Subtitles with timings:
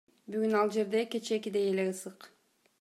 [0.35, 2.19] Бүгүн ал жерде кечээкидей эле ысык.